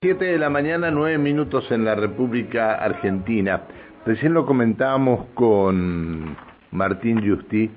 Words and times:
7 0.00 0.24
de 0.24 0.38
la 0.38 0.48
mañana, 0.48 0.92
9 0.92 1.18
minutos 1.18 1.68
en 1.72 1.84
la 1.84 1.96
República 1.96 2.72
Argentina. 2.74 3.62
Recién 4.06 4.32
lo 4.32 4.46
comentábamos 4.46 5.26
con 5.34 6.36
Martín 6.70 7.28
Justi, 7.28 7.68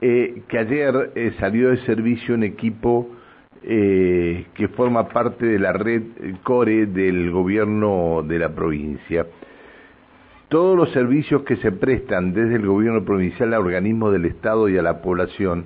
eh, 0.00 0.42
que 0.46 0.58
ayer 0.60 1.10
eh, 1.16 1.34
salió 1.40 1.70
de 1.70 1.78
servicio 1.78 2.36
un 2.36 2.44
equipo 2.44 3.08
eh, 3.64 4.46
que 4.54 4.68
forma 4.68 5.08
parte 5.08 5.44
de 5.44 5.58
la 5.58 5.72
red 5.72 6.02
CORE 6.44 6.86
del 6.86 7.32
gobierno 7.32 8.22
de 8.22 8.38
la 8.38 8.50
provincia. 8.50 9.26
Todos 10.48 10.76
los 10.76 10.92
servicios 10.92 11.42
que 11.42 11.56
se 11.56 11.72
prestan 11.72 12.32
desde 12.32 12.54
el 12.54 12.66
gobierno 12.68 13.04
provincial 13.04 13.52
a 13.52 13.58
organismos 13.58 14.12
del 14.12 14.26
Estado 14.26 14.68
y 14.68 14.78
a 14.78 14.82
la 14.82 15.02
población 15.02 15.64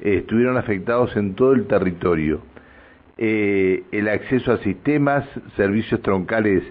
estuvieron 0.00 0.56
afectados 0.56 1.16
en 1.16 1.36
todo 1.36 1.52
el 1.52 1.68
territorio 1.68 2.42
eh, 3.18 3.82
el 3.90 4.08
acceso 4.08 4.52
a 4.52 4.58
sistemas, 4.58 5.24
servicios 5.56 6.00
troncales 6.02 6.62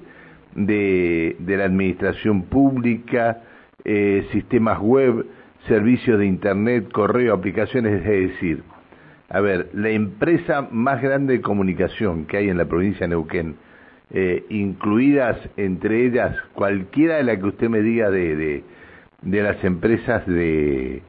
de, 0.56 1.36
la 1.46 1.66
administración 1.66 2.44
pública, 2.44 3.44
eh, 3.84 4.26
sistemas 4.32 4.80
web, 4.80 5.26
servicios 5.68 6.18
de 6.18 6.26
Internet, 6.26 6.90
correo, 6.92 7.34
aplicaciones, 7.34 8.02
es 8.06 8.32
decir, 8.32 8.64
a 9.30 9.42
ver, 9.42 9.70
la 9.74 9.90
empresa 9.90 10.68
más 10.72 11.02
grande 11.02 11.34
de 11.34 11.42
comunicación 11.42 12.26
que 12.26 12.38
hay 12.38 12.50
en 12.50 12.58
la 12.58 12.66
provincia 12.66 13.02
de 13.02 13.10
Neuquén, 13.10 13.58
eh, 14.12 14.46
incluidas 14.48 15.38
entre 15.58 16.06
ellas 16.06 16.34
cualquiera 16.54 17.18
de 17.18 17.24
la 17.24 17.38
que 17.38 17.46
usted 17.46 17.68
me 17.68 17.82
diga 17.82 18.10
de, 18.10 18.64
de 19.22 19.44
las 19.44 19.62
empresas 19.66 20.26
de, 20.26 21.04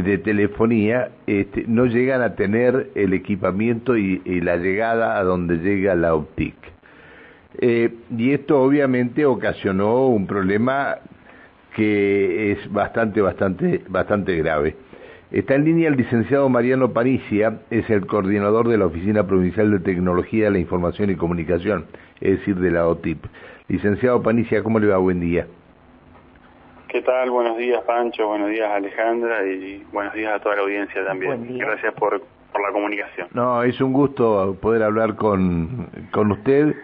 de 0.00 0.16
telefonía 0.16 1.10
este, 1.26 1.64
no 1.68 1.84
llegan 1.84 2.22
a 2.22 2.34
tener 2.34 2.90
el 2.94 3.12
equipamiento 3.12 3.96
y, 3.96 4.20
la 4.40 4.56
llegada 4.56 5.18
a 5.18 5.22
donde 5.22 5.58
llega 5.58 5.94
la 5.94 6.14
OPTIC. 6.14 6.54
Eh, 7.58 7.94
y 8.16 8.32
esto 8.32 8.62
obviamente 8.62 9.26
ocasionó 9.26 10.06
un 10.06 10.26
problema 10.26 10.96
que 11.76 12.52
es 12.52 12.72
bastante, 12.72 13.20
bastante, 13.20 13.82
bastante 13.88 14.36
grave. 14.36 14.76
Está 15.30 15.54
en 15.54 15.64
línea 15.64 15.88
el 15.88 15.96
licenciado 15.96 16.48
Mariano 16.48 16.92
Panicia, 16.92 17.60
es 17.70 17.88
el 17.90 18.06
coordinador 18.06 18.68
de 18.68 18.78
la 18.78 18.86
Oficina 18.86 19.26
Provincial 19.26 19.70
de 19.70 19.80
Tecnología 19.80 20.44
de 20.44 20.52
la 20.52 20.58
Información 20.58 21.10
y 21.10 21.16
Comunicación, 21.16 21.84
es 22.20 22.38
decir, 22.38 22.56
de 22.56 22.70
la 22.70 22.86
OTIP. 22.86 23.24
Licenciado 23.68 24.22
Panicia, 24.22 24.62
¿cómo 24.62 24.78
le 24.78 24.88
va? 24.88 24.98
Buen 24.98 25.20
día. 25.20 25.46
¿Qué 26.92 27.00
tal? 27.00 27.30
Buenos 27.30 27.56
días, 27.56 27.82
Pancho. 27.84 28.28
Buenos 28.28 28.50
días, 28.50 28.70
Alejandra. 28.70 29.46
Y 29.46 29.82
buenos 29.92 30.12
días 30.12 30.34
a 30.34 30.40
toda 30.40 30.56
la 30.56 30.62
audiencia 30.62 31.02
también. 31.06 31.56
Gracias 31.56 31.94
por, 31.94 32.20
por 32.20 32.60
la 32.60 32.70
comunicación. 32.70 33.28
No, 33.32 33.62
es 33.62 33.80
un 33.80 33.94
gusto 33.94 34.58
poder 34.60 34.82
hablar 34.82 35.16
con, 35.16 35.88
con 36.10 36.32
usted, 36.32 36.74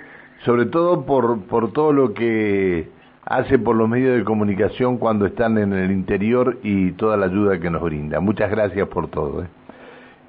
sobre 0.46 0.64
todo 0.64 1.04
por, 1.04 1.42
por 1.42 1.74
todo 1.74 1.92
lo 1.92 2.14
que 2.14 2.88
hace 3.26 3.58
por 3.58 3.76
los 3.76 3.86
medios 3.86 4.16
de 4.16 4.24
comunicación 4.24 4.96
cuando 4.96 5.26
están 5.26 5.58
en 5.58 5.74
el 5.74 5.90
interior 5.90 6.56
y 6.62 6.92
toda 6.92 7.18
la 7.18 7.26
ayuda 7.26 7.60
que 7.60 7.68
nos 7.68 7.82
brinda. 7.82 8.18
Muchas 8.18 8.50
gracias 8.50 8.88
por 8.88 9.10
todo. 9.10 9.42
¿eh? 9.42 9.48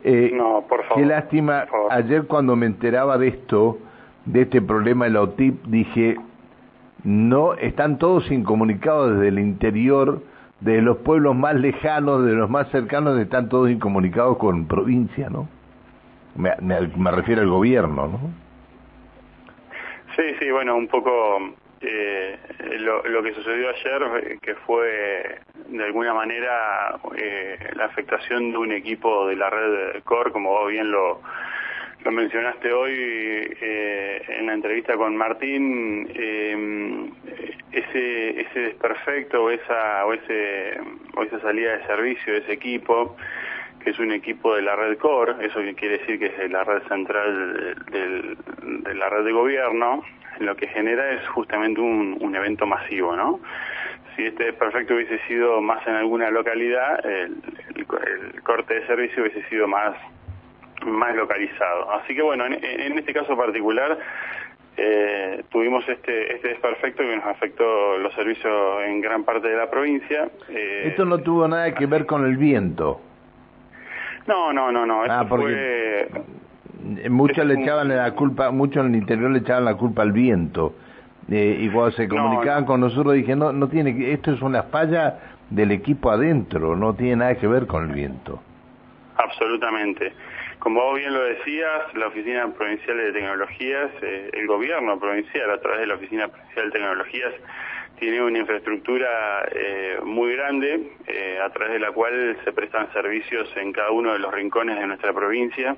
Eh, 0.03 0.31
no, 0.33 0.65
por 0.67 0.83
favor. 0.83 1.01
Qué 1.01 1.07
lástima. 1.07 1.67
Ayer 1.89 2.25
cuando 2.27 2.57
me 2.57 2.65
enteraba 2.65 3.17
de 3.17 3.29
esto, 3.29 3.77
de 4.25 4.41
este 4.41 4.61
problema 4.61 5.05
de 5.05 5.11
la 5.11 5.21
OTIP, 5.21 5.63
dije, 5.67 6.17
no 7.03 7.53
están 7.55 7.97
todos 7.97 8.29
incomunicados 8.31 9.13
desde 9.13 9.29
el 9.29 9.39
interior, 9.39 10.21
de 10.59 10.81
los 10.81 10.97
pueblos 10.97 11.35
más 11.35 11.55
lejanos, 11.55 12.25
de 12.25 12.33
los 12.33 12.49
más 12.49 12.69
cercanos, 12.71 13.17
están 13.19 13.49
todos 13.49 13.69
incomunicados 13.69 14.37
con 14.37 14.67
provincia, 14.67 15.29
¿no? 15.29 15.47
Me, 16.35 16.51
me, 16.61 17.11
refiero 17.11 17.41
al 17.41 17.49
gobierno, 17.49 18.07
¿no? 18.07 18.19
Sí, 20.15 20.23
sí, 20.39 20.51
bueno, 20.51 20.75
un 20.75 20.87
poco 20.87 21.39
eh, 21.81 22.37
lo, 22.79 23.03
lo, 23.03 23.23
que 23.23 23.33
sucedió 23.33 23.69
ayer, 23.69 24.39
que 24.39 24.55
fue 24.55 25.39
de 25.69 25.83
alguna 25.83 26.13
manera 26.13 26.99
eh, 27.15 27.57
la 27.75 27.85
afectación 27.85 28.51
de 28.51 28.57
un 28.57 28.71
equipo 28.71 29.27
de 29.27 29.35
la 29.35 29.49
red 29.49 30.03
CORE, 30.03 30.31
como 30.31 30.65
bien 30.65 30.91
lo, 30.91 31.21
lo 32.03 32.11
mencionaste 32.11 32.71
hoy 32.71 32.93
eh, 32.95 34.21
en 34.27 34.47
la 34.47 34.53
entrevista 34.53 34.95
con 34.95 35.15
Martín, 35.17 36.09
eh, 36.13 37.09
ese, 37.71 38.41
ese 38.41 38.59
desperfecto 38.59 39.43
o 39.43 39.49
esa, 39.49 40.05
o, 40.05 40.13
ese, 40.13 40.79
o 41.15 41.23
esa 41.23 41.39
salida 41.41 41.77
de 41.77 41.85
servicio 41.85 42.33
de 42.33 42.39
ese 42.39 42.53
equipo, 42.53 43.17
que 43.83 43.91
es 43.91 43.99
un 43.99 44.11
equipo 44.11 44.55
de 44.55 44.61
la 44.61 44.75
red 44.75 44.97
core, 44.97 45.45
eso 45.45 45.59
quiere 45.75 45.99
decir 45.99 46.19
que 46.19 46.27
es 46.27 46.51
la 46.51 46.63
red 46.63 46.81
central 46.87 47.75
de 47.91 48.93
la 48.95 49.09
red 49.09 49.23
de 49.23 49.31
gobierno, 49.31 50.03
lo 50.39 50.55
que 50.55 50.67
genera 50.67 51.11
es 51.11 51.27
justamente 51.29 51.81
un, 51.81 52.35
evento 52.35 52.65
masivo, 52.65 53.15
¿no? 53.15 53.39
Si 54.15 54.25
este 54.25 54.45
desperfecto 54.45 54.95
hubiese 54.95 55.19
sido 55.27 55.61
más 55.61 55.85
en 55.87 55.95
alguna 55.95 56.29
localidad, 56.29 57.05
el 57.05 57.41
corte 58.43 58.75
de 58.75 58.87
servicio 58.87 59.23
hubiese 59.23 59.43
sido 59.49 59.67
más 59.67 59.95
más 60.85 61.15
localizado. 61.15 61.91
Así 61.91 62.15
que 62.15 62.21
bueno, 62.21 62.45
en, 62.45 62.97
este 62.97 63.13
caso 63.13 63.35
particular 63.35 63.97
eh, 64.77 65.43
tuvimos 65.49 65.87
este, 65.87 66.35
este 66.35 66.49
desperfecto 66.49 67.03
que 67.03 67.15
nos 67.15 67.25
afectó 67.25 67.97
los 67.97 68.13
servicios 68.13 68.83
en 68.85 69.01
gran 69.01 69.23
parte 69.23 69.47
de 69.47 69.57
la 69.57 69.69
provincia. 69.69 70.29
Eh, 70.49 70.83
Esto 70.87 71.05
no 71.05 71.19
tuvo 71.19 71.47
nada 71.47 71.73
que 71.73 71.85
ver 71.85 72.05
con 72.05 72.25
el 72.25 72.37
viento. 72.37 73.01
No, 74.27 74.53
no, 74.53 74.71
no, 74.71 74.85
no. 74.85 75.03
Ah, 75.09 75.25
porque 75.27 76.07
muchos 77.09 77.45
le 77.45 77.61
echaban 77.61 77.89
la 77.89 78.11
culpa, 78.11 78.51
muchos 78.51 78.85
en 78.85 78.93
el 78.93 79.01
interior 79.01 79.31
le 79.31 79.39
echaban 79.39 79.65
la 79.65 79.75
culpa 79.75 80.03
al 80.03 80.11
viento. 80.11 80.75
Eh, 81.31 81.59
y 81.61 81.69
cuando 81.69 81.91
se 81.91 82.07
comunicaban 82.07 82.65
con 82.65 82.81
nosotros 82.81 83.13
dije, 83.13 83.35
no, 83.35 83.51
no 83.51 83.67
tiene, 83.67 84.11
esto 84.11 84.31
es 84.31 84.41
una 84.41 84.63
falla 84.63 85.19
del 85.49 85.71
equipo 85.71 86.09
adentro, 86.11 86.75
no 86.75 86.95
tiene 86.95 87.17
nada 87.17 87.35
que 87.35 87.47
ver 87.47 87.67
con 87.67 87.89
el 87.89 87.95
viento. 87.95 88.41
Absolutamente. 89.17 90.13
Como 90.59 90.81
vos 90.81 90.99
bien 90.99 91.13
lo 91.13 91.23
decías, 91.23 91.93
la 91.95 92.07
Oficina 92.07 92.53
Provincial 92.53 92.97
de 92.97 93.13
Tecnologías, 93.13 93.91
eh, 94.01 94.29
el 94.33 94.45
gobierno 94.45 94.99
provincial 94.99 95.49
a 95.51 95.57
través 95.61 95.79
de 95.79 95.87
la 95.87 95.95
Oficina 95.95 96.27
Provincial 96.27 96.65
de 96.65 96.71
Tecnologías, 96.71 97.33
tiene 97.97 98.21
una 98.21 98.39
infraestructura 98.39 99.47
eh, 99.53 99.99
muy 100.03 100.35
grande 100.35 100.91
eh, 101.07 101.39
a 101.41 101.49
través 101.51 101.73
de 101.73 101.79
la 101.79 101.93
cual 101.93 102.37
se 102.43 102.51
prestan 102.51 102.91
servicios 102.91 103.49
en 103.55 103.71
cada 103.71 103.91
uno 103.91 104.11
de 104.11 104.19
los 104.19 104.33
rincones 104.33 104.77
de 104.77 104.85
nuestra 104.85 105.13
provincia. 105.13 105.77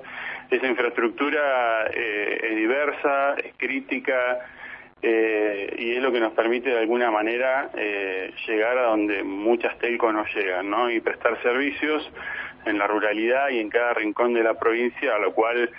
Esa 0.50 0.66
infraestructura 0.66 1.86
es 1.86 2.56
diversa, 2.56 3.36
es 3.36 3.54
crítica 3.58 4.40
y 5.04 5.96
es 5.96 6.02
lo 6.02 6.12
que 6.12 6.20
nos 6.20 6.34
permite 6.34 6.70
de 6.70 6.80
alguna 6.80 7.10
manera 7.10 7.72
llegar 8.46 8.78
a 8.78 8.84
donde 8.84 9.24
muchas 9.24 9.78
telcos 9.80 10.14
no 10.14 10.26
llegan 10.26 10.70
¿no? 10.70 10.92
y 10.92 11.00
prestar 11.00 11.42
servicios 11.42 12.12
en 12.66 12.78
la 12.78 12.88
ruralidad 12.88 13.50
y 13.50 13.60
en 13.60 13.70
cada 13.70 13.94
rincón 13.94 14.34
de 14.34 14.44
la 14.44 14.56
provincia, 14.56 15.16
a 15.16 15.20
lo 15.20 15.34
cual 15.34 15.70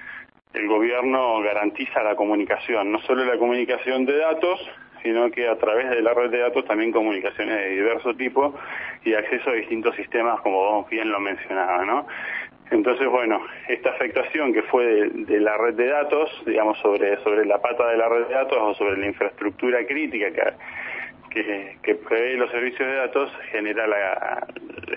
el 0.55 0.69
gobierno 0.69 1.41
garantiza 1.41 2.03
la 2.03 2.17
comunicación, 2.17 2.93
no 2.93 3.01
solo 3.01 3.25
la 3.25 3.39
comunicación 3.39 4.05
de 4.05 4.19
datos, 4.19 4.61
sino 5.03 5.31
que 5.31 5.49
a 5.49 5.57
través 5.57 5.91
de 5.91 6.03
la 6.03 6.15
red 6.15 6.31
de 6.31 6.39
datos 6.39 6.65
también 6.65 6.93
comunicaciones 6.93 7.57
de 7.57 7.71
diverso 7.71 8.15
tipo 8.15 8.55
y 9.05 9.15
acceso 9.15 9.51
a 9.51 9.55
distintos 9.55 9.97
sistemas, 9.97 10.41
como 10.43 10.59
vos 10.59 10.91
bien 10.91 11.11
lo 11.11 11.21
mencionaba, 11.21 11.85
¿no? 11.85 12.07
Entonces, 12.71 13.07
bueno, 13.07 13.45
esta 13.69 13.91
afectación 13.91 14.53
que 14.53 14.63
fue 14.63 15.11
de, 15.11 15.41
la 15.41 15.59
red 15.59 15.75
de 15.75 15.89
datos, 15.89 16.31
digamos, 16.47 16.79
sobre, 16.79 17.19
sobre 17.19 17.45
la 17.45 17.61
pata 17.61 17.87
de 17.89 17.99
la 17.99 18.09
red 18.09 18.27
de 18.29 18.35
datos 18.35 18.59
o 18.59 18.75
sobre 18.75 18.97
la 18.97 19.07
infraestructura 19.07 19.85
crítica 19.87 20.31
que, 20.31 20.43
que, 21.33 21.79
que 21.83 21.95
prevé 21.95 22.37
los 22.37 22.51
servicios 22.51 22.87
de 22.89 22.95
datos, 22.95 23.33
genera 23.51 23.87
la, 23.87 24.47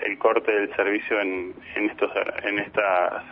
el 0.04 0.18
corte 0.18 0.52
del 0.52 0.74
servicio 0.74 1.20
en, 1.20 1.54
en 1.74 1.90
estos 1.90 2.10
en 2.42 2.58
estas 2.58 3.22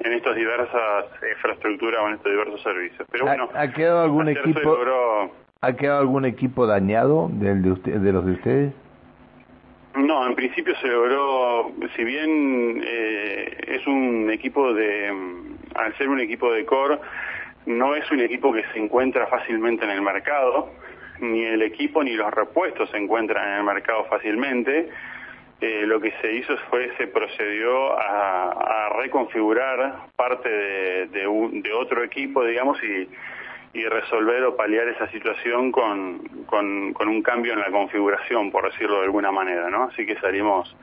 en 0.00 0.12
estas 0.12 0.36
diversas 0.36 1.06
infraestructuras 1.34 2.00
o 2.02 2.08
en 2.08 2.14
estos 2.14 2.30
diversos 2.30 2.62
servicios. 2.62 3.08
Pero 3.10 3.26
bueno, 3.26 3.48
¿ha, 3.54 3.68
quedado 3.72 4.02
algún 4.02 4.28
equipo 4.28 4.76
ha 5.60 5.72
quedado 5.72 6.00
algún 6.00 6.24
equipo 6.24 6.66
dañado 6.66 7.28
del 7.32 7.62
de, 7.62 7.72
usted, 7.72 7.94
de 7.96 8.12
los 8.12 8.24
de 8.24 8.32
ustedes? 8.32 8.72
No, 9.96 10.24
en 10.26 10.36
principio 10.36 10.76
se 10.76 10.86
logró, 10.86 11.72
si 11.96 12.04
bien 12.04 12.80
eh, 12.84 13.56
es 13.66 13.86
un 13.88 14.30
equipo 14.30 14.72
de, 14.72 15.08
al 15.74 15.96
ser 15.96 16.08
un 16.08 16.20
equipo 16.20 16.52
de 16.52 16.64
core, 16.64 16.98
no 17.66 17.96
es 17.96 18.08
un 18.12 18.20
equipo 18.20 18.52
que 18.52 18.62
se 18.72 18.78
encuentra 18.78 19.26
fácilmente 19.26 19.84
en 19.84 19.90
el 19.90 20.02
mercado, 20.02 20.70
ni 21.20 21.44
el 21.44 21.62
equipo 21.62 22.02
ni 22.02 22.12
los 22.12 22.32
repuestos 22.32 22.90
se 22.90 22.96
encuentran 22.96 23.48
en 23.48 23.54
el 23.58 23.64
mercado 23.64 24.04
fácilmente. 24.04 24.88
Eh, 25.60 25.84
lo 25.86 26.00
que 26.00 26.12
se 26.20 26.32
hizo 26.32 26.56
fue, 26.70 26.92
se 26.96 27.08
procedió 27.08 27.98
a, 27.98 28.90
reconfigurar 29.00 30.06
parte 30.16 30.48
de, 30.48 31.06
de, 31.06 31.72
otro 31.72 32.02
equipo, 32.04 32.44
digamos, 32.44 32.78
y, 32.82 33.08
y, 33.78 33.84
resolver 33.84 34.44
o 34.44 34.56
paliar 34.56 34.88
esa 34.88 35.08
situación 35.10 35.72
con, 35.72 36.18
con, 36.46 36.92
con, 36.92 37.08
un 37.08 37.22
cambio 37.22 37.52
en 37.52 37.60
la 37.60 37.70
configuración, 37.70 38.50
por 38.50 38.70
decirlo 38.70 38.98
de 38.98 39.04
alguna 39.04 39.30
manera, 39.32 39.68
¿no? 39.70 39.84
Así 39.84 40.06
que 40.06 40.16
salimos 40.16 40.74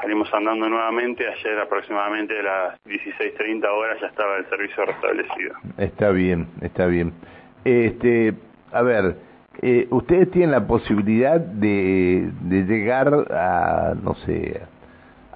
salimos 0.00 0.32
andando 0.32 0.68
nuevamente, 0.68 1.26
ayer 1.28 1.58
aproximadamente 1.58 2.38
a 2.38 2.42
las 2.42 2.84
16.30 2.84 3.66
horas 3.66 4.00
ya 4.00 4.06
estaba 4.08 4.36
el 4.36 4.48
servicio 4.48 4.84
restablecido. 4.84 5.54
Está 5.78 6.10
bien, 6.10 6.48
está 6.60 6.86
bien. 6.86 7.12
Este, 7.64 8.34
a 8.72 8.82
ver, 8.82 9.16
eh, 9.60 9.86
ustedes 9.90 10.30
tienen 10.30 10.50
la 10.50 10.66
posibilidad 10.66 11.38
de, 11.38 12.30
llegar 12.48 13.12
a, 13.30 13.94
no 14.02 14.14
sé, 14.26 14.62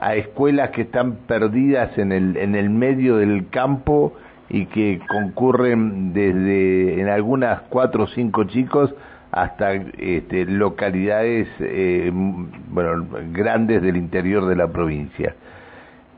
a 0.00 0.14
escuelas 0.14 0.70
que 0.70 0.82
están 0.82 1.16
perdidas 1.26 1.96
en 1.98 2.12
el, 2.12 2.36
en 2.36 2.54
el 2.54 2.70
medio 2.70 3.16
del 3.16 3.48
campo 3.50 4.14
y 4.48 4.66
que 4.66 5.00
concurren 5.08 6.12
desde 6.12 7.00
en 7.00 7.08
algunas 7.08 7.62
cuatro 7.62 8.04
o 8.04 8.06
cinco 8.06 8.44
chicos 8.44 8.94
hasta 9.32 9.74
este, 9.74 10.46
localidades 10.46 11.48
eh, 11.60 12.10
bueno 12.12 13.06
grandes 13.32 13.82
del 13.82 13.96
interior 13.96 14.46
de 14.46 14.56
la 14.56 14.68
provincia. 14.68 15.34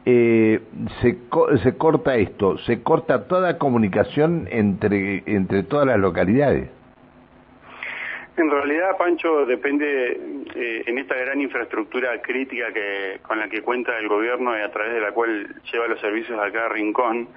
Eh, 0.05 0.61
se, 1.03 1.19
se 1.63 1.77
corta 1.77 2.17
esto, 2.17 2.57
se 2.59 2.83
corta 2.83 3.25
toda 3.25 3.59
comunicación 3.59 4.47
entre, 4.51 5.23
entre 5.27 5.65
todas 5.65 5.87
las 5.87 5.99
localidades. 5.99 6.71
En 8.39 8.49
realidad, 8.53 8.97
Pancho, 8.97 9.45
depende 9.47 10.17
eh, 10.55 10.85
en 10.87 10.99
esta 10.99 11.17
gran 11.17 11.41
infraestructura 11.41 12.23
crítica 12.23 12.73
que 12.73 13.19
con 13.21 13.41
la 13.41 13.49
que 13.49 13.63
cuenta 13.63 13.99
el 13.99 14.07
gobierno 14.07 14.57
y 14.57 14.61
a 14.61 14.71
través 14.71 14.95
de 14.95 15.01
la 15.01 15.11
cual 15.11 15.57
lleva 15.73 15.89
los 15.89 16.01
servicios 16.01 16.39
a 16.39 16.49
cada 16.53 16.69
rincón. 16.69 17.29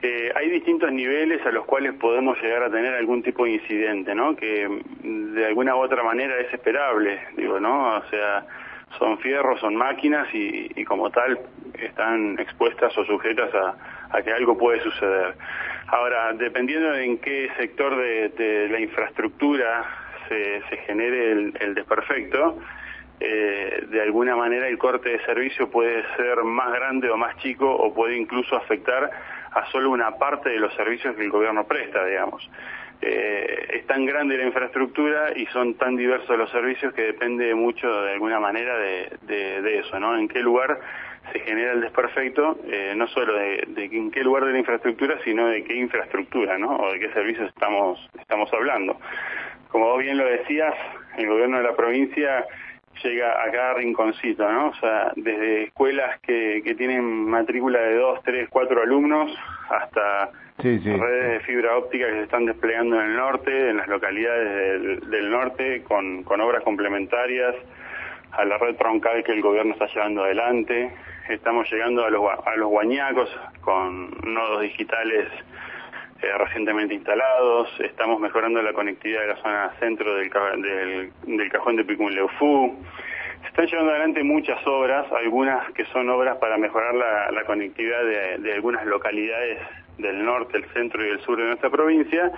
Eh, 0.00 0.32
hay 0.34 0.48
distintos 0.48 0.90
niveles 0.90 1.44
a 1.44 1.50
los 1.52 1.66
cuales 1.66 1.92
podemos 1.94 2.40
llegar 2.40 2.62
a 2.62 2.70
tener 2.70 2.94
algún 2.94 3.22
tipo 3.22 3.44
de 3.44 3.52
incidente, 3.52 4.14
¿no? 4.14 4.34
Que 4.34 4.66
mm, 4.66 5.34
de 5.34 5.46
alguna 5.48 5.76
u 5.76 5.80
otra 5.80 6.02
manera 6.02 6.38
es 6.38 6.50
esperable, 6.50 7.20
digo, 7.36 7.60
¿no? 7.60 7.98
O 7.98 8.04
sea, 8.08 8.46
son 8.98 9.18
fierros, 9.18 9.60
son 9.60 9.76
máquinas 9.76 10.28
y, 10.32 10.82
como 10.86 11.10
tal 11.10 11.38
están 11.74 12.38
expuestas 12.38 12.96
o 12.96 13.04
sujetas 13.04 13.50
a, 13.54 14.22
que 14.22 14.32
algo 14.32 14.56
puede 14.56 14.80
suceder. 14.80 15.34
Ahora, 15.88 16.32
dependiendo 16.32 16.94
en 16.94 17.18
qué 17.18 17.50
sector 17.58 17.94
de 17.96 18.68
la 18.70 18.80
infraestructura 18.80 20.05
se, 20.28 20.62
se 20.68 20.76
genere 20.86 21.32
el, 21.32 21.74
desperfecto, 21.74 22.58
eh, 23.18 23.84
de 23.88 24.02
alguna 24.02 24.36
manera 24.36 24.68
el 24.68 24.76
corte 24.78 25.10
de 25.10 25.24
servicio 25.24 25.70
puede 25.70 26.04
ser 26.16 26.42
más 26.44 26.72
grande 26.72 27.10
o 27.10 27.16
más 27.16 27.36
chico 27.38 27.70
o 27.70 27.94
puede 27.94 28.16
incluso 28.16 28.56
afectar 28.56 29.10
a 29.52 29.70
solo 29.70 29.90
una 29.90 30.16
parte 30.18 30.50
de 30.50 30.58
los 30.58 30.74
servicios 30.74 31.16
que 31.16 31.22
el 31.22 31.30
gobierno 31.30 31.64
presta, 31.66 32.04
digamos. 32.04 32.48
Eh, 33.02 33.68
es 33.74 33.86
tan 33.86 34.06
grande 34.06 34.38
la 34.38 34.44
infraestructura 34.44 35.32
y 35.36 35.46
son 35.46 35.74
tan 35.74 35.96
diversos 35.96 36.36
los 36.36 36.50
servicios 36.50 36.94
que 36.94 37.02
depende 37.02 37.54
mucho 37.54 37.88
de 38.02 38.12
alguna 38.12 38.40
manera 38.40 38.76
de, 38.78 39.78
eso, 39.78 40.00
¿no? 40.00 40.16
En 40.16 40.28
qué 40.28 40.40
lugar 40.40 40.80
se 41.32 41.40
genera 41.40 41.72
el 41.72 41.80
desperfecto, 41.80 42.58
eh, 42.66 42.94
no 42.96 43.06
solo 43.08 43.34
de, 43.34 43.64
de, 43.68 43.84
en 43.84 44.10
qué 44.10 44.22
lugar 44.22 44.44
de 44.44 44.52
la 44.52 44.58
infraestructura, 44.58 45.18
sino 45.24 45.48
de 45.48 45.64
qué 45.64 45.74
infraestructura, 45.74 46.56
¿no? 46.56 46.76
O 46.76 46.92
de 46.92 47.00
qué 47.00 47.10
servicios 47.12 47.48
estamos, 47.48 47.98
estamos 48.18 48.50
hablando 48.52 48.98
como 49.76 49.88
vos 49.88 49.98
bien 50.02 50.16
lo 50.16 50.24
decías, 50.24 50.74
el 51.18 51.28
gobierno 51.28 51.58
de 51.58 51.64
la 51.64 51.76
provincia 51.76 52.46
llega 53.04 53.42
a 53.42 53.50
cada 53.50 53.74
rinconcito, 53.74 54.50
¿no? 54.50 54.68
O 54.68 54.74
sea, 54.76 55.12
desde 55.16 55.64
escuelas 55.64 56.18
que, 56.20 56.62
que 56.64 56.74
tienen 56.74 57.04
matrícula 57.04 57.78
de 57.80 57.96
dos, 57.96 58.22
tres, 58.24 58.48
cuatro 58.48 58.80
alumnos, 58.80 59.30
hasta 59.68 60.30
redes 60.62 61.30
de 61.30 61.40
fibra 61.40 61.76
óptica 61.76 62.06
que 62.06 62.14
se 62.14 62.22
están 62.22 62.46
desplegando 62.46 62.98
en 62.98 63.10
el 63.10 63.16
norte, 63.18 63.68
en 63.68 63.76
las 63.76 63.88
localidades 63.88 65.10
del, 65.10 65.30
norte, 65.30 65.82
con, 65.82 66.22
con 66.22 66.40
obras 66.40 66.62
complementarias, 66.64 67.54
a 68.32 68.46
la 68.46 68.56
red 68.56 68.76
troncal 68.76 69.22
que 69.24 69.32
el 69.32 69.42
gobierno 69.42 69.74
está 69.74 69.88
llevando 69.88 70.24
adelante. 70.24 70.90
Estamos 71.28 71.70
llegando 71.70 72.02
a 72.02 72.08
los, 72.08 72.24
a 72.46 72.56
los 72.56 72.70
guañacos 72.70 73.28
con 73.60 74.08
nodos 74.24 74.62
digitales 74.62 75.28
eh, 76.22 76.38
recientemente 76.38 76.94
instalados, 76.94 77.68
estamos 77.80 78.18
mejorando 78.20 78.62
la 78.62 78.72
conectividad 78.72 79.20
de 79.20 79.26
la 79.28 79.36
zona 79.36 79.70
centro 79.78 80.14
del, 80.14 80.30
del, 81.26 81.50
cajón 81.50 81.76
de 81.76 81.84
Picunleufú. 81.84 82.74
Se 83.42 83.48
están 83.48 83.66
llevando 83.66 83.90
adelante 83.90 84.22
muchas 84.22 84.66
obras, 84.66 85.10
algunas 85.12 85.70
que 85.72 85.84
son 85.86 86.08
obras 86.08 86.38
para 86.38 86.56
mejorar 86.56 86.94
la, 86.94 87.44
conectividad 87.44 88.02
de, 88.38 88.52
algunas 88.54 88.86
localidades 88.86 89.58
del 89.98 90.24
norte, 90.24 90.56
el 90.56 90.64
centro 90.72 91.04
y 91.04 91.10
el 91.10 91.20
sur 91.20 91.36
de 91.36 91.44
nuestra 91.44 91.68
provincia. 91.68 92.32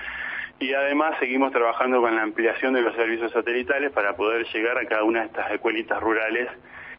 Y 0.59 0.75
además 0.75 1.15
seguimos 1.21 1.53
trabajando 1.53 2.01
con 2.01 2.17
la 2.17 2.23
ampliación 2.23 2.75
de 2.75 2.83
los 2.83 2.97
servicios 2.97 3.31
satelitales 3.31 3.93
para 3.93 4.17
poder 4.17 4.45
llegar 4.53 4.77
a 4.77 4.87
cada 4.87 5.05
una 5.05 5.21
de 5.21 5.27
estas 5.27 5.53
escuelitas 5.53 6.01
rurales 6.01 6.49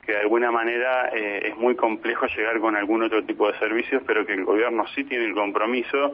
que 0.06 0.14
de 0.14 0.22
alguna 0.22 0.50
manera 0.50 1.10
eh, 1.10 1.50
es 1.50 1.58
muy 1.58 1.76
complejo 1.76 2.26
llegar 2.28 2.60
con 2.60 2.76
algún 2.76 3.04
otro 3.04 3.24
tipo 3.26 3.52
de 3.52 3.60
servicios, 3.60 4.02
pero 4.08 4.26
que 4.26 4.34
el 4.34 4.46
gobierno 4.46 4.88
sí 4.96 5.04
tiene 5.04 5.26
el 5.26 5.36
compromiso 5.36 6.14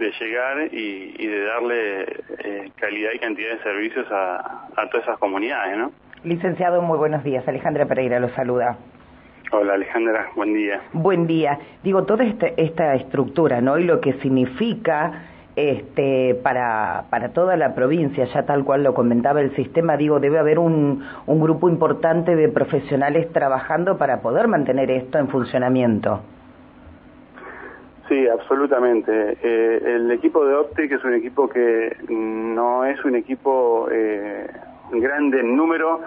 de 0.00 0.10
llegar 0.18 0.72
y, 0.72 1.26
de 1.26 1.44
darle 1.44 2.02
eh, 2.38 2.70
calidad 2.76 3.10
y 3.14 3.18
cantidad 3.18 3.50
de 3.50 3.62
servicios 3.62 4.06
a, 4.10 4.66
todas 4.90 5.06
esas 5.06 5.18
comunidades, 5.18 5.76
¿no? 5.76 5.92
Licenciado, 6.24 6.80
muy 6.80 6.98
buenos 6.98 7.22
días. 7.22 7.46
Alejandra 7.46 7.84
Pereira 7.86 8.18
lo 8.18 8.30
saluda. 8.30 8.78
Hola 9.52 9.74
Alejandra, 9.74 10.30
buen 10.34 10.54
día. 10.54 10.80
Buen 10.92 11.26
día. 11.26 11.58
Digo, 11.82 12.04
toda 12.04 12.24
esta, 12.24 12.46
esta 12.56 12.94
estructura, 12.94 13.60
¿no? 13.60 13.78
Y 13.78 13.84
lo 13.84 14.00
que 14.00 14.14
significa 14.14 15.24
este, 15.54 16.34
para, 16.36 17.04
para 17.10 17.32
toda 17.32 17.56
la 17.56 17.74
provincia, 17.74 18.24
ya 18.24 18.44
tal 18.44 18.64
cual 18.64 18.82
lo 18.82 18.94
comentaba 18.94 19.40
el 19.42 19.54
sistema, 19.54 19.96
digo, 19.98 20.18
debe 20.18 20.38
haber 20.38 20.58
un, 20.58 21.04
un 21.26 21.40
grupo 21.40 21.68
importante 21.68 22.36
de 22.36 22.48
profesionales 22.48 23.30
trabajando 23.32 23.98
para 23.98 24.22
poder 24.22 24.48
mantener 24.48 24.90
esto 24.90 25.18
en 25.18 25.28
funcionamiento. 25.28 26.22
Sí, 28.10 28.26
absolutamente. 28.26 29.38
Eh, 29.40 29.82
el 29.84 30.10
equipo 30.10 30.44
de 30.44 30.56
Optic 30.56 30.90
es 30.90 31.04
un 31.04 31.14
equipo 31.14 31.48
que 31.48 31.96
no 32.08 32.84
es 32.84 33.02
un 33.04 33.14
equipo 33.14 33.86
eh, 33.88 34.48
grande 34.90 35.38
en 35.38 35.54
número, 35.54 36.00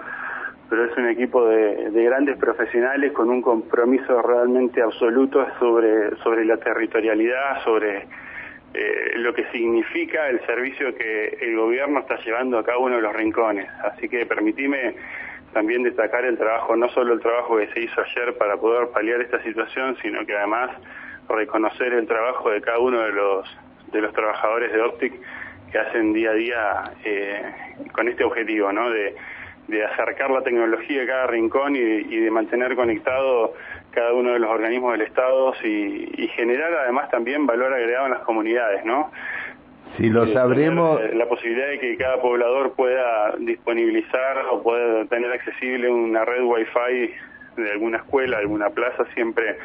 pero 0.68 0.84
es 0.84 0.94
un 0.98 1.08
equipo 1.08 1.48
de, 1.48 1.90
grandes 2.04 2.36
profesionales 2.36 3.10
con 3.12 3.30
un 3.30 3.40
compromiso 3.40 4.20
realmente 4.20 4.82
absoluto 4.82 5.46
sobre, 5.58 6.14
sobre 6.16 6.44
la 6.44 6.58
territorialidad, 6.58 7.64
sobre 7.64 8.06
eh, 8.74 9.12
lo 9.16 9.32
que 9.32 9.46
significa 9.50 10.28
el 10.28 10.44
servicio 10.44 10.94
que 10.94 11.38
el 11.40 11.56
gobierno 11.56 12.00
está 12.00 12.18
llevando 12.18 12.58
a 12.58 12.64
cada 12.66 12.76
uno 12.76 12.96
de 12.96 13.02
los 13.02 13.14
rincones. 13.14 13.70
Así 13.82 14.10
que 14.10 14.26
permitime 14.26 14.94
también 15.54 15.82
destacar 15.82 16.26
el 16.26 16.36
trabajo, 16.36 16.76
no 16.76 16.90
solo 16.90 17.14
el 17.14 17.20
trabajo 17.20 17.56
que 17.56 17.68
se 17.68 17.80
hizo 17.80 17.98
ayer 18.02 18.36
para 18.36 18.58
poder 18.58 18.88
paliar 18.88 19.22
esta 19.22 19.42
situación, 19.42 19.96
sino 20.02 20.26
que 20.26 20.36
además 20.36 20.70
reconocer 21.28 21.92
el 21.92 22.06
trabajo 22.06 22.50
de 22.50 22.60
cada 22.60 22.78
uno 22.78 23.00
de 23.00 23.12
los, 23.12 23.58
de 23.92 24.00
los 24.00 24.12
trabajadores 24.12 24.72
de 24.72 24.80
Optic 24.80 25.14
que 25.70 25.78
hacen 25.78 26.12
día 26.12 26.30
a 26.30 26.34
día 26.34 26.92
eh, 27.04 27.42
con 27.92 28.08
este 28.08 28.24
objetivo, 28.24 28.72
¿no? 28.72 28.90
De, 28.90 29.14
de 29.68 29.84
acercar 29.84 30.30
la 30.30 30.42
tecnología 30.42 31.02
a 31.02 31.06
cada 31.06 31.26
rincón 31.28 31.74
y, 31.76 31.80
de 31.80 32.30
mantener 32.30 32.76
conectado 32.76 33.54
cada 33.90 34.12
uno 34.12 34.32
de 34.32 34.38
los 34.38 34.50
organismos 34.50 34.92
del 34.92 35.02
Estado 35.02 35.54
y, 35.62 36.28
generar 36.36 36.72
además 36.74 37.08
también 37.10 37.46
valor 37.46 37.72
agregado 37.72 38.06
en 38.06 38.12
las 38.12 38.22
comunidades, 38.22 38.84
¿no? 38.84 39.10
Si 39.96 40.08
lo 40.10 40.24
eh, 40.24 40.32
sabremos... 40.32 41.00
La 41.14 41.26
posibilidad 41.26 41.68
de 41.68 41.78
que 41.78 41.96
cada 41.96 42.20
poblador 42.20 42.72
pueda 42.72 43.34
disponibilizar 43.38 44.38
o 44.50 44.62
pueda 44.62 45.04
tener 45.06 45.30
accesible 45.30 45.88
una 45.88 46.24
red 46.24 46.42
Wi-Fi 46.42 47.62
de 47.62 47.70
alguna 47.70 47.98
escuela, 47.98 48.38
alguna 48.38 48.70
plaza, 48.70 49.04
siempre 49.14 49.56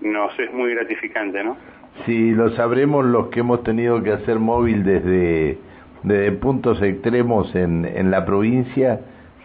nos 0.00 0.38
es 0.38 0.52
muy 0.52 0.74
gratificante, 0.74 1.42
¿no? 1.42 1.56
Sí, 2.04 2.32
lo 2.32 2.50
sabremos 2.50 3.04
los 3.04 3.28
que 3.28 3.40
hemos 3.40 3.62
tenido 3.64 4.02
que 4.02 4.12
hacer 4.12 4.38
móvil 4.38 4.84
desde, 4.84 5.58
desde 6.02 6.32
puntos 6.32 6.82
extremos 6.82 7.54
en, 7.54 7.84
en 7.86 8.10
la 8.10 8.24
provincia, 8.26 9.00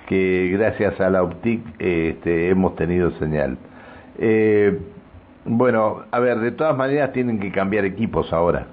que 0.08 0.50
gracias 0.51 1.00
a 1.00 1.10
la 1.10 1.24
OPTIC 1.24 1.62
este, 1.79 2.50
hemos 2.50 2.75
tenido 2.75 3.12
señal. 3.12 3.58
Eh, 4.20 4.77
bueno, 5.46 6.03
a 6.12 6.20
ver, 6.20 6.39
de 6.39 6.51
todas 6.51 6.75
maneras 6.77 7.13
tienen 7.13 7.39
que 7.39 7.51
cambiar 7.51 7.86
equipos 7.86 8.31
ahora. 8.34 8.67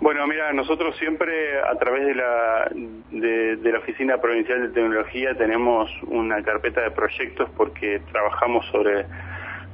Bueno, 0.00 0.26
mira, 0.26 0.50
nosotros 0.54 0.96
siempre 0.96 1.60
a 1.60 1.74
través 1.74 2.06
de 2.06 2.14
la, 2.14 2.70
de, 3.10 3.56
de, 3.56 3.72
la 3.72 3.78
Oficina 3.80 4.16
Provincial 4.16 4.62
de 4.62 4.68
Tecnología 4.68 5.34
tenemos 5.34 5.90
una 6.04 6.42
carpeta 6.42 6.80
de 6.80 6.90
proyectos 6.92 7.50
porque 7.54 8.00
trabajamos 8.10 8.64
sobre 8.68 9.04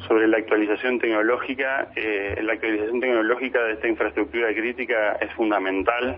sobre 0.07 0.29
la 0.29 0.39
actualización 0.39 0.99
tecnológica. 0.99 1.89
Eh, 1.97 2.39
la 2.43 2.55
actualización 2.55 3.01
tecnológica 3.01 3.63
de 3.65 3.73
esta 3.75 3.89
infraestructura 3.89 4.53
crítica 4.55 5.13
es 5.21 5.33
fundamental 5.33 6.17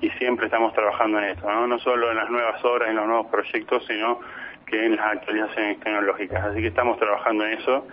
y 0.00 0.10
siempre 0.10 0.46
estamos 0.46 0.72
trabajando 0.74 1.18
en 1.18 1.24
esto, 1.24 1.50
¿no? 1.50 1.66
no 1.66 1.78
solo 1.80 2.10
en 2.10 2.16
las 2.16 2.30
nuevas 2.30 2.64
obras, 2.64 2.88
en 2.88 2.96
los 2.96 3.06
nuevos 3.06 3.26
proyectos, 3.26 3.84
sino 3.86 4.20
que 4.66 4.86
en 4.86 4.96
las 4.96 5.16
actualizaciones 5.16 5.80
tecnológicas. 5.80 6.44
Así 6.44 6.60
que 6.60 6.68
estamos 6.68 6.98
trabajando 6.98 7.44
en 7.46 7.58
eso 7.58 7.86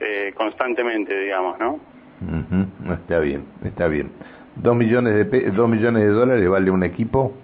eh, 0.00 0.32
constantemente, 0.34 1.16
digamos, 1.18 1.58
¿no? 1.58 1.78
Está 2.92 3.18
bien, 3.18 3.44
está 3.64 3.86
bien. 3.86 4.10
¿Dos 4.56 4.74
millones, 4.74 5.30
de 5.30 5.50
¿Dos 5.50 5.68
millones 5.68 6.02
de 6.04 6.08
dólares 6.08 6.48
vale 6.48 6.70
un 6.70 6.84
equipo? 6.84 7.34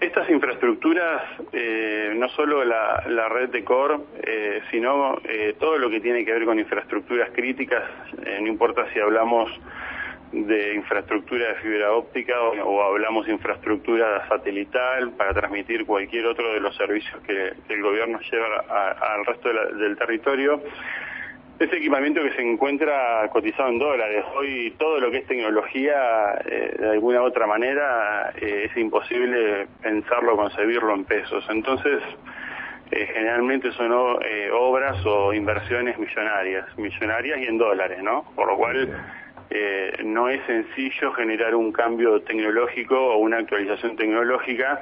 Estas 0.00 0.30
infraestructuras, 0.30 1.22
eh, 1.52 2.12
no 2.16 2.28
solo 2.28 2.64
la, 2.64 3.28
red 3.28 3.48
de 3.48 3.64
core, 3.64 3.98
eh, 4.22 4.62
sino 4.70 5.18
eh, 5.24 5.56
todo 5.58 5.76
lo 5.76 5.90
que 5.90 6.00
tiene 6.00 6.24
que 6.24 6.32
ver 6.32 6.44
con 6.44 6.58
infraestructuras 6.58 7.30
críticas, 7.30 7.82
no 8.40 8.46
importa 8.46 8.86
si 8.92 9.00
hablamos 9.00 9.50
de 10.30 10.74
infraestructura 10.74 11.48
de 11.48 11.54
fibra 11.56 11.92
óptica 11.92 12.40
o, 12.40 12.82
hablamos 12.82 13.28
infraestructura 13.28 14.28
satelital 14.28 15.10
para 15.12 15.32
transmitir 15.32 15.84
cualquier 15.84 16.26
otro 16.26 16.52
de 16.52 16.60
los 16.60 16.76
servicios 16.76 17.20
que, 17.22 17.54
el 17.68 17.82
gobierno 17.82 18.20
lleva 18.20 18.94
al 19.00 19.24
resto 19.24 19.48
del 19.48 19.96
territorio. 19.96 20.62
Ese 21.58 21.76
equipamiento 21.76 22.22
que 22.22 22.30
se 22.34 22.42
encuentra 22.42 23.28
cotizado 23.32 23.68
en 23.68 23.80
dólares. 23.80 24.24
Hoy 24.36 24.72
todo 24.78 25.00
lo 25.00 25.10
que 25.10 25.18
es 25.18 25.26
tecnología, 25.26 26.38
eh, 26.44 26.76
de 26.78 26.90
alguna 26.90 27.20
u 27.20 27.24
otra 27.24 27.48
manera, 27.48 28.32
eh, 28.40 28.68
es 28.70 28.76
imposible 28.76 29.66
pensarlo, 29.82 30.36
concebirlo 30.36 30.94
en 30.94 31.04
pesos. 31.04 31.44
Entonces, 31.50 32.00
eh, 32.92 33.10
generalmente 33.12 33.72
son 33.72 33.90
obras 33.90 35.04
o 35.04 35.34
inversiones 35.34 35.98
millonarias, 35.98 36.78
millonarias 36.78 37.40
y 37.40 37.46
en 37.46 37.58
dólares, 37.58 38.04
¿no? 38.04 38.24
Por 38.36 38.46
lo 38.46 38.56
cual 38.56 38.88
no 40.04 40.28
es 40.28 40.40
sencillo 40.46 41.12
generar 41.12 41.56
un 41.56 41.72
cambio 41.72 42.20
tecnológico 42.20 42.94
o 42.96 43.16
una 43.16 43.38
actualización 43.38 43.96
tecnológica 43.96 44.80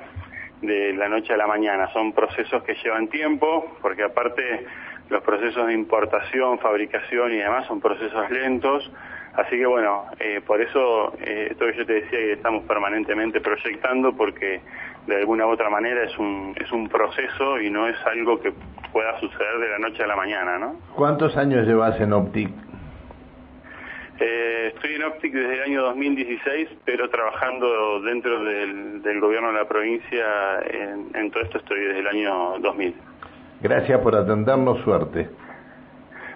de 0.61 0.93
la 0.93 1.09
noche 1.09 1.33
a 1.33 1.37
la 1.39 1.47
mañana. 1.47 1.91
Son 1.93 2.13
procesos 2.13 2.63
que 2.65 2.75
llevan 2.75 3.09
tiempo, 3.09 3.79
porque 3.81 4.03
aparte 4.03 4.67
los 5.09 5.23
procesos 5.23 5.67
de 5.67 5.73
importación, 5.73 6.59
fabricación 6.59 7.33
y 7.33 7.37
demás 7.37 7.67
son 7.67 7.81
procesos 7.81 8.31
lentos, 8.31 8.91
así 9.35 9.57
que 9.57 9.67
bueno, 9.67 10.07
eh, 10.19 10.41
por 10.45 10.61
eso 10.61 11.15
eh, 11.21 11.49
esto 11.51 11.67
que 11.67 11.77
yo 11.77 11.87
te 11.87 11.93
decía 11.95 12.19
que 12.19 12.33
estamos 12.33 12.65
permanentemente 12.65 13.41
proyectando 13.41 14.17
porque 14.17 14.61
de 15.07 15.17
alguna 15.17 15.47
u 15.47 15.51
otra 15.51 15.71
manera 15.71 16.03
es 16.05 16.19
un, 16.19 16.55
es 16.61 16.71
un 16.73 16.89
proceso 16.89 17.61
y 17.61 17.71
no 17.71 17.87
es 17.87 17.97
algo 18.07 18.41
que 18.41 18.53
pueda 18.93 19.19
suceder 19.21 19.59
de 19.59 19.69
la 19.69 19.79
noche 19.79 20.03
a 20.03 20.07
la 20.07 20.17
mañana, 20.17 20.59
¿no? 20.59 20.77
¿Cuántos 20.95 21.37
años 21.37 21.67
llevas 21.67 22.01
en 22.01 22.13
Optic? 22.13 22.51
Eh, 24.19 24.73
estoy 24.75 24.95
en 24.95 25.05
Optic 25.05 25.33
desde 25.33 25.55
el 25.55 25.63
año 25.63 25.83
2016, 25.83 26.69
pero 26.85 27.09
trabajando 27.11 28.01
dentro 28.01 28.43
del, 28.43 29.03
del 29.03 29.21
gobierno 29.21 29.49
de 29.49 29.55
la 29.59 29.69
provincia 29.69 30.25
en, 30.71 31.11
en 31.15 31.31
todo 31.31 31.43
esto 31.43 31.59
estoy 31.59 31.81
desde 31.81 32.01
el 32.01 32.07
año 32.07 32.59
2000. 32.61 32.95
Gracias 33.69 34.01
por 34.01 34.15
atendernos, 34.15 34.79
suerte. 34.83 35.29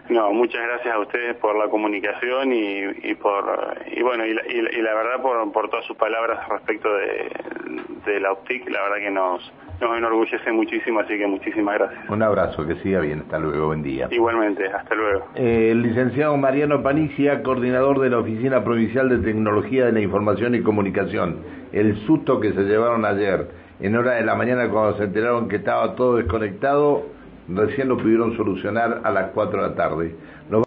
No, 0.08 0.32
muchas 0.32 0.60
gracias 0.60 0.92
a 0.92 0.99
ustedes 0.99 1.37
por 1.37 1.56
la 1.56 1.68
comunicación 1.68 2.52
y, 2.52 3.14
por 3.14 3.44
y 3.87 4.02
bueno 4.02 4.26
y 4.26 4.34
la, 4.82 4.94
verdad 4.94 5.22
por, 5.22 5.52
por 5.52 5.70
todas 5.70 5.84
sus 5.84 5.96
palabras 5.96 6.49
respecto 6.49 6.88
de, 6.92 8.18
la 8.18 8.32
OPTIC, 8.32 8.68
la 8.68 8.82
verdad 8.82 8.96
que 8.96 9.10
nos 9.12 9.52
nos 9.80 9.96
enorgullece 9.96 10.50
muchísimo, 10.50 11.00
así 11.00 11.16
que 11.16 11.26
muchísimas 11.26 11.78
gracias. 11.78 12.10
Un 12.10 12.22
abrazo, 12.22 12.66
que 12.66 12.75
siga 12.82 13.00
bien, 13.00 13.20
hasta 13.20 13.38
luego, 13.38 13.68
buen 13.68 13.82
día. 13.82 14.08
Igualmente, 14.10 14.66
hasta 14.66 14.94
luego. 14.94 15.28
Eh, 15.37 15.68
el 15.70 15.82
licenciado 15.82 16.37
Mariano 16.37 16.82
Panicia, 16.82 17.42
coordinador 17.42 18.00
de 18.00 18.10
la 18.10 18.18
Oficina 18.18 18.62
Provincial 18.62 19.08
de 19.08 19.18
Tecnología 19.18 19.87
de 19.87 19.92
la 19.92 20.00
Información 20.00 20.54
y 20.54 20.62
Comunicación. 20.62 21.38
El 21.72 21.96
susto 22.04 22.40
que 22.40 22.52
se 22.52 22.62
llevaron 22.64 23.06
ayer 23.06 23.49
en 23.80 23.96
hora 23.96 24.12
de 24.14 24.25
la 24.25 24.34
mañana 24.34 24.68
cuando 24.68 24.99
se 24.99 25.04
enteraron 25.04 25.49
que 25.49 25.56
estaba 25.56 25.94
todo 25.94 26.16
desconectado, 26.16 27.06
recién 27.54 27.88
lo 27.88 27.97
pudieron 27.97 28.37
solucionar 28.37 29.00
a 29.04 29.11
las 29.11 29.30
4 29.30 29.62
de 29.62 29.69
la 29.69 29.75
tarde. 29.75 30.14